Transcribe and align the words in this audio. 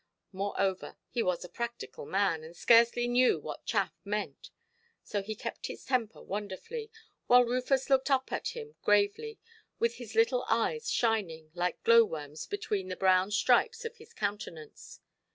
Moreover, 0.31 0.97
he 1.11 1.21
was 1.21 1.45
a 1.45 1.47
practical 1.47 2.07
man, 2.07 2.43
and 2.43 2.55
scarcely 2.57 3.07
knew 3.07 3.39
what 3.39 3.67
chaff 3.67 3.93
meant. 4.03 4.49
So 5.03 5.21
he 5.21 5.35
kept 5.35 5.67
his 5.67 5.85
temper 5.85 6.23
wonderfully, 6.23 6.89
while 7.27 7.43
Rufus 7.45 7.87
looked 7.87 8.09
up 8.09 8.31
at 8.31 8.55
him 8.57 8.73
gravely, 8.81 9.37
with 9.77 9.97
his 9.97 10.15
little 10.15 10.43
eyes 10.49 10.89
shining 10.89 11.51
like 11.53 11.83
glow–worms 11.83 12.47
between 12.47 12.87
the 12.87 12.95
brown 12.97 13.29
stripes 13.29 13.85
of 13.85 13.97
his 13.97 14.11
countenance. 14.15 15.01